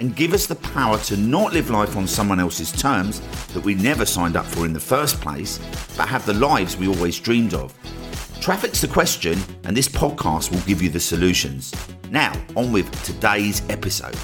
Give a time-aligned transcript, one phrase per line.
[0.00, 3.74] and give us the power to not live life on someone else's terms that we
[3.74, 5.58] never signed up for in the first place,
[5.96, 7.72] but have the lives we always dreamed of.
[8.40, 11.72] Traffic's the question, and this podcast will give you the solutions.
[12.10, 14.16] Now, on with today's episode.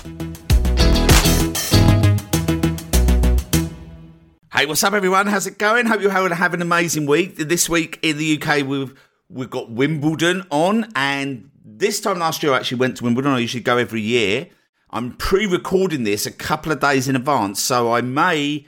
[4.52, 5.26] Hey, what's up, everyone?
[5.28, 5.86] How's it going?
[5.86, 7.36] Hope you have an amazing week.
[7.36, 8.92] This week in the UK, we've
[9.30, 13.32] we've got Wimbledon on, and this time last year, I actually went to Wimbledon.
[13.32, 14.48] I usually go every year.
[14.92, 18.66] I'm pre-recording this a couple of days in advance, so I may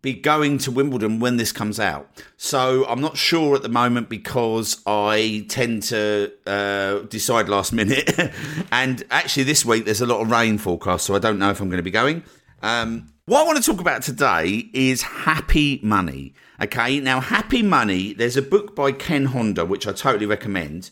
[0.00, 2.08] be going to Wimbledon when this comes out.
[2.36, 8.08] So I'm not sure at the moment because I tend to uh, decide last minute.
[8.72, 11.60] and actually, this week there's a lot of rain forecast, so I don't know if
[11.60, 12.22] I'm going to be going.
[12.62, 16.34] Um, what I want to talk about today is happy money.
[16.62, 18.12] Okay, now happy money.
[18.12, 20.90] There's a book by Ken Honda which I totally recommend,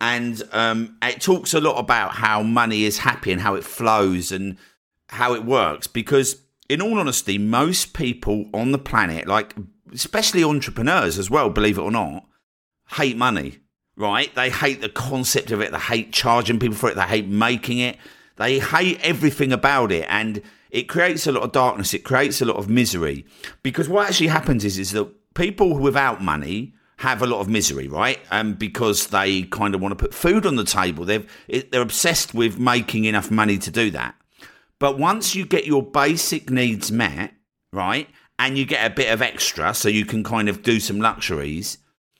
[0.00, 4.30] and um, it talks a lot about how money is happy and how it flows
[4.30, 4.56] and
[5.08, 5.86] how it works.
[5.86, 9.54] Because, in all honesty, most people on the planet, like
[9.92, 12.26] especially entrepreneurs as well, believe it or not,
[12.92, 13.58] hate money.
[13.96, 14.32] Right?
[14.36, 15.72] They hate the concept of it.
[15.72, 16.94] They hate charging people for it.
[16.94, 17.96] They hate making it.
[18.36, 21.92] They hate everything about it, and it creates a lot of darkness.
[21.92, 23.26] It creates a lot of misery
[23.64, 27.88] because what actually happens is is that people without money have a lot of misery,
[27.88, 28.18] right?
[28.30, 31.04] Um, because they kind of want to put food on the table.
[31.04, 31.26] They've
[31.70, 34.14] they're obsessed with making enough money to do that.
[34.78, 37.34] But once you get your basic needs met,
[37.72, 41.00] right, and you get a bit of extra, so you can kind of do some
[41.00, 41.78] luxuries.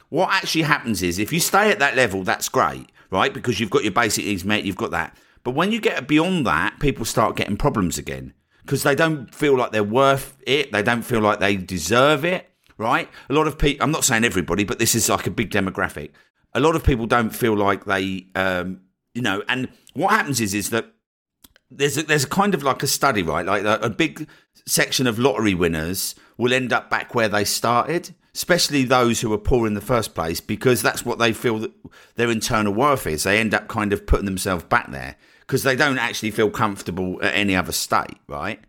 [0.09, 3.33] What actually happens is if you stay at that level, that's great, right?
[3.33, 5.17] Because you've got your basic needs met, you've got that.
[5.45, 9.57] But when you get beyond that, people start getting problems again because they don't feel
[9.57, 10.73] like they're worth it.
[10.73, 12.48] They don't feel like they deserve it,
[12.79, 13.09] right?
[13.29, 16.13] A lot of people, I'm not saying everybody, but this is like a big demographic.
[16.55, 18.81] A lot of people don't feel like they, um,
[19.15, 20.87] you know, and what happens is, is that
[21.71, 23.45] there's a, there's a kind of like a study, right?
[23.45, 24.27] Like a, a big
[24.67, 29.39] section of lottery winners will end up back where they started, especially those who are
[29.39, 31.73] poor in the first place, because that's what they feel that
[32.15, 33.25] their internal worth is.
[33.25, 37.19] They end up kind of putting themselves back there because they don't actually feel comfortable
[37.23, 38.61] at any other state, right?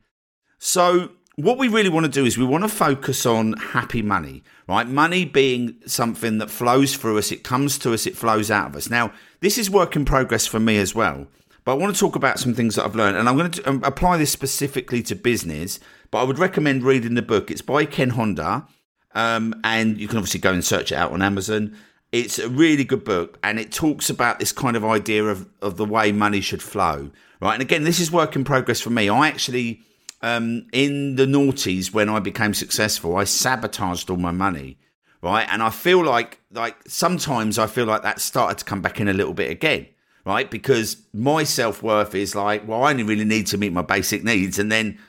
[0.58, 1.12] So,
[1.44, 4.88] what we really want to do is we want to focus on happy money, right?
[4.88, 8.75] Money being something that flows through us, it comes to us, it flows out of
[8.75, 8.89] us.
[8.89, 11.27] Now, this is work in progress for me as well.
[11.63, 13.69] But I want to talk about some things that I've learned, and I'm going to
[13.69, 15.79] um, apply this specifically to business.
[16.11, 17.51] But I would recommend reading the book.
[17.51, 18.66] It's by Ken Honda,
[19.13, 21.75] um, and you can obviously go and search it out on Amazon.
[22.11, 25.77] It's a really good book and it talks about this kind of idea of, of
[25.77, 27.53] the way money should flow, right?
[27.53, 29.09] And again, this is work in progress for me.
[29.09, 29.83] I actually,
[30.22, 34.78] um, in the noughties when I became successful, I sabotaged all my money,
[35.22, 35.47] right?
[35.50, 39.07] And I feel like, like sometimes I feel like that started to come back in
[39.07, 39.88] a little bit again,
[40.25, 40.50] right?
[40.50, 44.24] Because my self worth is like, well, I only really need to meet my basic
[44.24, 44.59] needs.
[44.59, 45.00] And then,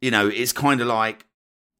[0.00, 1.24] you know, it's kind of like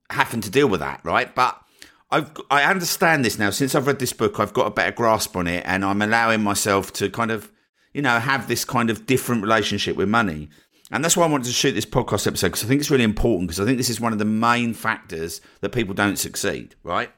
[0.09, 1.33] having to deal with that, right?
[1.33, 1.61] But
[2.09, 4.39] I've I understand this now since I've read this book.
[4.39, 7.51] I've got a better grasp on it, and I'm allowing myself to kind of,
[7.93, 10.49] you know, have this kind of different relationship with money.
[10.91, 13.03] And that's why I wanted to shoot this podcast episode because I think it's really
[13.03, 16.75] important because I think this is one of the main factors that people don't succeed.
[16.83, 17.11] Right.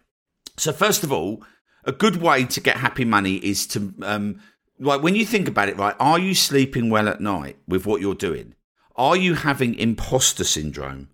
[0.57, 1.44] So first of all,
[1.84, 4.41] a good way to get happy money is to um,
[4.80, 5.96] like when you think about it, right?
[6.00, 8.56] Are you sleeping well at night with what you're doing?
[8.96, 11.09] Are you having imposter syndrome?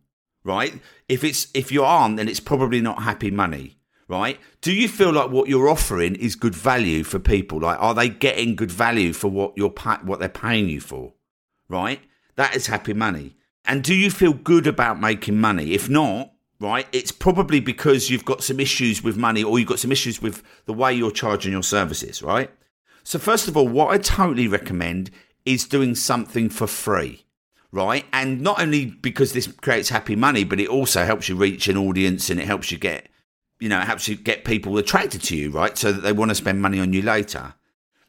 [0.45, 0.79] right?
[1.09, 4.39] If it's if you aren't, then it's probably not happy money, right?
[4.61, 7.59] Do you feel like what you're offering is good value for people?
[7.59, 9.73] Like, are they getting good value for what you're
[10.03, 11.13] what they're paying you for,
[11.67, 11.99] right?
[12.35, 13.35] That is happy money.
[13.65, 15.73] And do you feel good about making money?
[15.73, 19.79] If not, right, it's probably because you've got some issues with money or you've got
[19.79, 22.51] some issues with the way you're charging your services, right?
[23.03, 25.11] So, first of all, what I totally recommend
[25.45, 27.25] is doing something for free
[27.75, 28.05] right?
[28.13, 31.75] And not only because this creates happy money, but it also helps you reach an
[31.75, 33.09] audience and it helps you get,
[33.59, 35.77] you know, it helps you get people attracted to you, right?
[35.77, 37.53] So that they want to spend money on you later.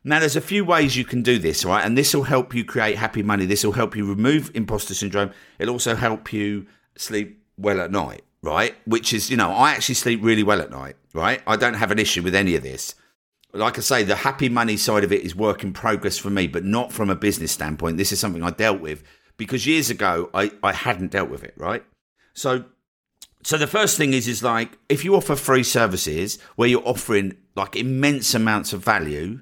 [0.08, 1.84] Now, there's a few ways you can do this, right?
[1.84, 3.44] And this will help you create happy money.
[3.44, 5.32] This will help you remove imposter syndrome.
[5.58, 6.66] It'll also help you
[6.96, 8.76] sleep well at night, right?
[8.84, 11.42] Which is, you know, I actually sleep really well at night, right?
[11.44, 12.94] I don't have an issue with any of this.
[13.52, 16.46] Like I say, the happy money side of it is work in progress for me,
[16.46, 17.96] but not from a business standpoint.
[17.96, 19.02] This is something I dealt with
[19.36, 21.84] because years ago I, I hadn't dealt with it, right?
[22.32, 22.66] So
[23.42, 27.36] so the first thing is is like if you offer free services where you're offering
[27.56, 29.40] like immense amounts of value,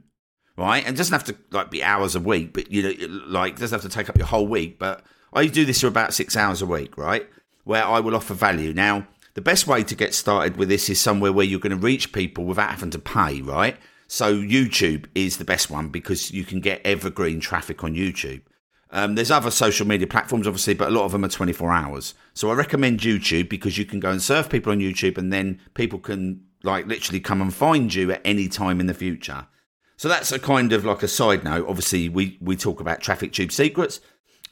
[0.57, 0.85] right?
[0.87, 3.91] And doesn't have to like be hours a week, but you know, like doesn't have
[3.91, 4.79] to take up your whole week.
[4.79, 5.03] But
[5.33, 7.29] I do this for about six hours a week, right?
[7.65, 8.73] Where I will offer value.
[8.73, 11.77] Now, the best way to get started with this is somewhere where you're going to
[11.77, 13.77] reach people without having to pay, right?
[14.07, 18.43] So YouTube is the best one because you can get evergreen traffic on YouTube.
[18.91, 22.15] Um, there's other social media platforms, obviously, but a lot of them are 24 hours.
[22.33, 25.61] So I recommend YouTube because you can go and serve people on YouTube, and then
[25.75, 29.49] people can like literally come and find you at any time in the future.
[29.97, 31.67] So that's a kind of like a side note.
[31.69, 34.01] Obviously, we we talk about traffic tube secrets.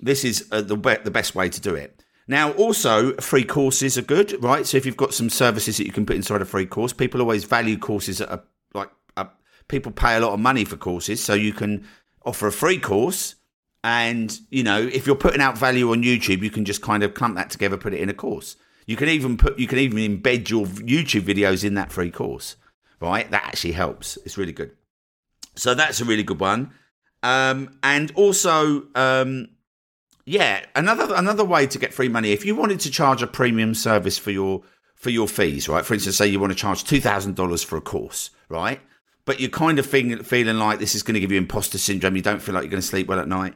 [0.00, 2.02] This is uh, the be- the best way to do it.
[2.28, 4.64] Now, also, free courses are good, right?
[4.64, 7.20] So if you've got some services that you can put inside a free course, people
[7.20, 8.44] always value courses that are
[8.74, 9.26] like uh,
[9.68, 11.86] people pay a lot of money for courses, so you can
[12.24, 13.34] offer a free course
[13.84, 17.14] and, you know, if you're putting out value on YouTube, you can just kind of
[17.14, 18.56] clump that together, put it in a course.
[18.86, 22.56] You can even put, you can even embed your YouTube videos in that free course,
[23.00, 23.28] right?
[23.30, 24.18] That actually helps.
[24.24, 24.72] It's really good.
[25.54, 26.72] So that's a really good one.
[27.22, 29.48] Um, and also, um,
[30.24, 32.32] yeah, another another way to get free money.
[32.32, 34.62] If you wanted to charge a premium service for your
[34.94, 35.84] for your fees, right?
[35.84, 38.80] For instance, say you want to charge two thousand dollars for a course, right?
[39.24, 42.16] But you're kind of feeling, feeling like this is going to give you imposter syndrome.
[42.16, 43.54] You don't feel like you're going to sleep well at night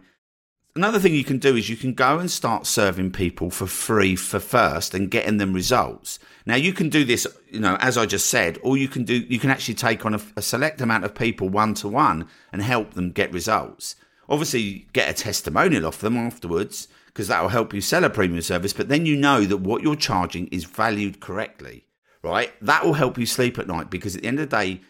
[0.76, 4.14] another thing you can do is you can go and start serving people for free
[4.14, 6.19] for first and getting them results.
[6.44, 9.14] Now you can do this, you know, as I just said, or you can do,
[9.14, 12.62] you can actually take on a, a select amount of people one to one and
[12.62, 13.96] help them get results.
[14.28, 18.43] Obviously, get a testimonial off them afterwards because that will help you sell a premium
[18.43, 18.72] service.
[18.72, 21.84] But then you know that what you're charging is valued correctly,
[22.22, 22.52] right?
[22.61, 24.81] That will help you sleep at night because at the end of the day,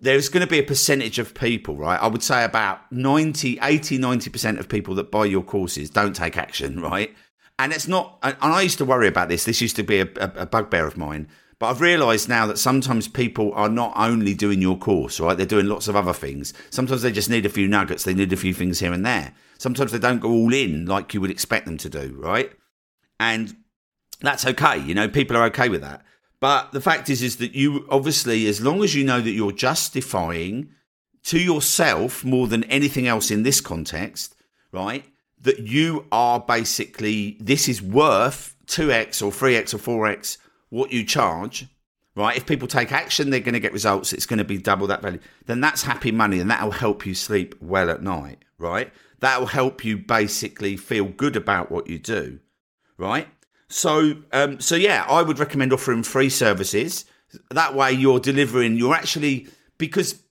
[0.00, 2.00] there's going to be a percentage of people, right?
[2.00, 6.36] I would say about 90, 80, 90% of people that buy your courses don't take
[6.36, 7.14] action, right?
[7.58, 9.44] And it's not, and I used to worry about this.
[9.44, 11.28] This used to be a, a, bugbear of mine.
[11.58, 15.36] But I've realized now that sometimes people are not only doing your course, right?
[15.36, 16.54] They're doing lots of other things.
[16.70, 18.04] Sometimes they just need a few nuggets.
[18.04, 19.34] They need a few things here and there.
[19.58, 22.52] Sometimes they don't go all in like you would expect them to do, right?
[23.18, 23.56] And
[24.20, 24.78] that's okay.
[24.78, 26.04] You know, people are okay with that.
[26.40, 29.52] But the fact is, is that you obviously, as long as you know that you're
[29.52, 30.70] justifying
[31.24, 34.34] to yourself more than anything else in this context,
[34.72, 35.04] right?
[35.40, 40.38] That you are basically, this is worth 2x or 3x or 4x
[40.70, 41.66] what you charge,
[42.14, 42.36] right?
[42.36, 44.12] If people take action, they're going to get results.
[44.12, 45.20] It's going to be double that value.
[45.46, 48.92] Then that's happy money and that will help you sleep well at night, right?
[49.20, 52.38] That will help you basically feel good about what you do,
[52.96, 53.26] right?
[53.68, 57.04] So, um, so yeah, I would recommend offering free services.
[57.50, 58.76] That way, you're delivering.
[58.76, 60.22] You're actually because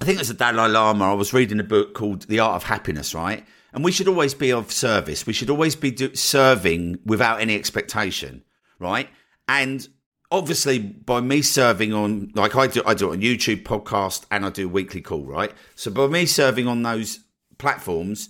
[0.00, 1.10] I think it's the Dalai Lama.
[1.10, 3.44] I was reading a book called The Art of Happiness, right?
[3.72, 5.26] And we should always be of service.
[5.26, 8.44] We should always be do- serving without any expectation,
[8.78, 9.08] right?
[9.48, 9.86] And
[10.30, 14.46] obviously, by me serving on, like I do, I do it on YouTube, podcast, and
[14.46, 15.52] I do weekly call, right?
[15.74, 17.20] So by me serving on those
[17.58, 18.28] platforms,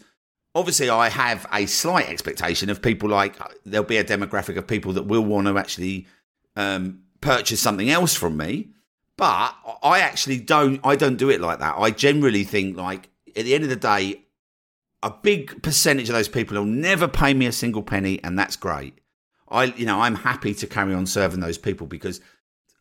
[0.54, 4.92] obviously I have a slight expectation of people like there'll be a demographic of people
[4.94, 6.06] that will want to actually
[6.56, 8.70] um, purchase something else from me.
[9.16, 10.80] But I actually don't.
[10.84, 11.74] I don't do it like that.
[11.76, 14.22] I generally think like at the end of the day,
[15.02, 18.54] a big percentage of those people will never pay me a single penny, and that's
[18.54, 19.00] great.
[19.48, 22.20] I, you know, I'm happy to carry on serving those people because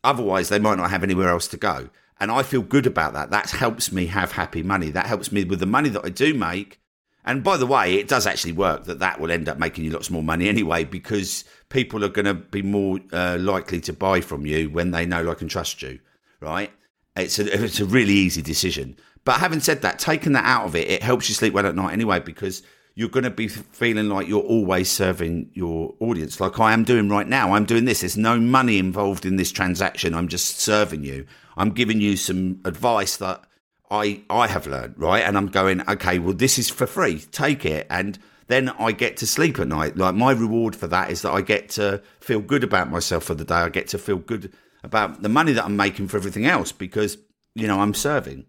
[0.04, 1.88] otherwise they might not have anywhere else to go.
[2.20, 3.30] And I feel good about that.
[3.30, 4.90] That helps me have happy money.
[4.90, 6.80] That helps me with the money that I do make
[7.24, 9.90] and by the way, it does actually work that that will end up making you
[9.90, 14.20] lots more money anyway, because people are going to be more uh, likely to buy
[14.20, 16.00] from you when they know, like, and trust you,
[16.40, 16.70] right?
[17.16, 18.96] It's a, it's a really easy decision.
[19.24, 21.74] But having said that, taking that out of it, it helps you sleep well at
[21.74, 22.62] night anyway, because
[22.94, 27.08] you're going to be feeling like you're always serving your audience, like I am doing
[27.08, 27.52] right now.
[27.52, 28.00] I'm doing this.
[28.00, 30.14] There's no money involved in this transaction.
[30.14, 31.24] I'm just serving you.
[31.56, 33.44] I'm giving you some advice that
[33.90, 35.24] I I have learned, right?
[35.24, 37.20] And I'm going, okay, well, this is for free.
[37.32, 37.86] Take it.
[37.90, 38.18] And
[38.48, 39.96] then I get to sleep at night.
[39.96, 43.34] Like my reward for that is that I get to feel good about myself for
[43.34, 43.54] the day.
[43.54, 44.52] I get to feel good
[44.82, 47.18] about the money that I'm making for everything else because,
[47.54, 48.46] you know, I'm serving.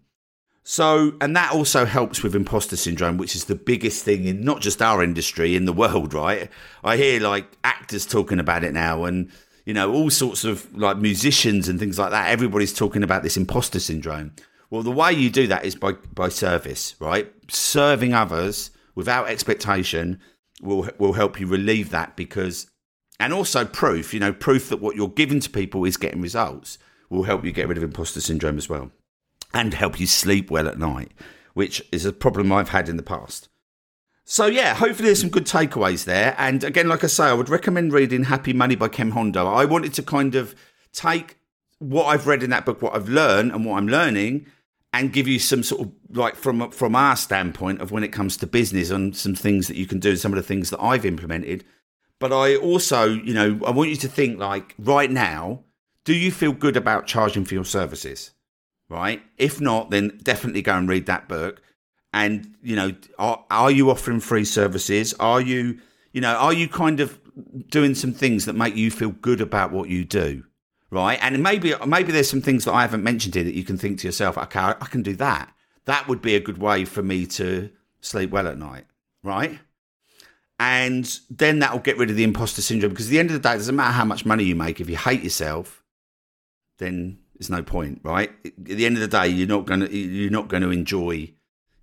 [0.62, 4.60] So, and that also helps with imposter syndrome, which is the biggest thing in not
[4.60, 6.50] just our industry, in the world, right?
[6.84, 9.30] I hear like actors talking about it now and,
[9.64, 12.30] you know, all sorts of like musicians and things like that.
[12.30, 14.32] Everybody's talking about this imposter syndrome.
[14.70, 17.32] Well, the way you do that is by by service, right?
[17.48, 20.20] Serving others without expectation
[20.62, 22.70] will will help you relieve that because
[23.18, 26.78] and also proof, you know, proof that what you're giving to people is getting results
[27.10, 28.90] will help you get rid of imposter syndrome as well
[29.52, 31.10] and help you sleep well at night,
[31.54, 33.48] which is a problem I've had in the past.
[34.24, 36.36] So yeah, hopefully there's some good takeaways there.
[36.38, 39.40] And again, like I say, I would recommend reading Happy Money by Ken Honda.
[39.40, 40.54] I wanted to kind of
[40.92, 41.36] take
[41.80, 44.46] what I've read in that book, what I've learned and what I'm learning,
[44.92, 48.36] and give you some sort of like from from our standpoint of when it comes
[48.38, 50.82] to business and some things that you can do, and some of the things that
[50.82, 51.64] I've implemented.
[52.18, 55.64] But I also, you know, I want you to think like right now,
[56.04, 58.32] do you feel good about charging for your services?
[58.88, 59.22] Right?
[59.38, 61.62] If not, then definitely go and read that book.
[62.12, 65.14] And, you know, are, are you offering free services?
[65.20, 65.78] Are you,
[66.12, 67.20] you know, are you kind of
[67.70, 70.42] doing some things that make you feel good about what you do?
[70.90, 71.18] Right?
[71.22, 74.00] And maybe maybe there's some things that I haven't mentioned here that you can think
[74.00, 75.52] to yourself, okay, I can do that.
[75.84, 77.70] That would be a good way for me to
[78.00, 78.84] sleep well at night,
[79.22, 79.58] right?
[80.58, 83.34] And then that will get rid of the imposter syndrome because at the end of
[83.34, 84.80] the day, it doesn't matter how much money you make.
[84.80, 85.82] If you hate yourself,
[86.78, 88.30] then there's no point, right?
[88.44, 91.32] At the end of the day, you're not gonna you're not going to enjoy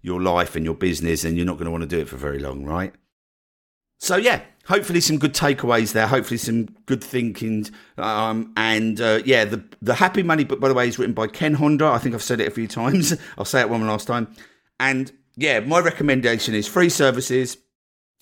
[0.01, 2.17] your life and your business, and you're not going to want to do it for
[2.17, 2.93] very long, right?
[3.97, 6.07] So yeah, hopefully some good takeaways there.
[6.07, 7.65] Hopefully some good thinking.
[7.97, 11.27] Um, and uh, yeah, the the Happy Money book, by the way, is written by
[11.27, 11.85] Ken Honda.
[11.85, 13.17] I think I've said it a few times.
[13.37, 14.27] I'll say it one last time.
[14.79, 17.57] And yeah, my recommendation is free services.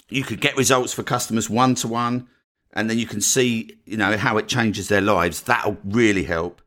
[0.10, 2.28] You could get results for customers one to one,
[2.74, 5.42] and then you can see you know how it changes their lives.
[5.42, 6.62] That'll really help.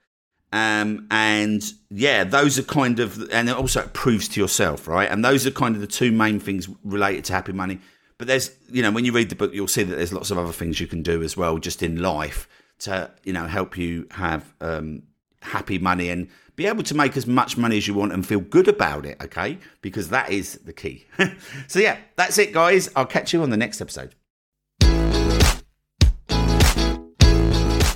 [0.50, 5.11] Um, and yeah, those are kind of, and also it proves to yourself, right?
[5.11, 7.80] And those are kind of the two main things related to happy money.
[8.19, 10.39] But there's, you know, when you read the book, you'll see that there's lots of
[10.39, 12.49] other things you can do as well, just in life,
[12.81, 15.05] to you know help you have um,
[15.41, 18.41] happy money and be able to make as much money as you want and feel
[18.41, 19.23] good about it.
[19.23, 21.07] Okay, because that is the key.
[21.69, 22.91] so yeah, that's it, guys.
[22.97, 24.17] I'll catch you on the next episode.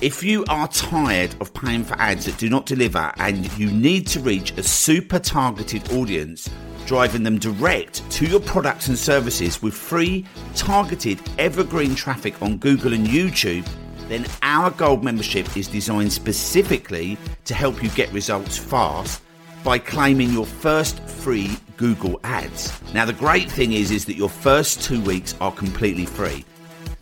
[0.01, 4.05] If you are tired of paying for ads that do not deliver and you need
[4.07, 6.49] to reach a super targeted audience
[6.93, 10.23] driving them direct to your products and services with free,
[10.53, 13.67] targeted, evergreen traffic on Google and YouTube,
[14.09, 19.23] then our Gold membership is designed specifically to help you get results fast
[19.63, 22.71] by claiming your first free Google ads.
[22.93, 26.45] Now the great thing is is that your first 2 weeks are completely free.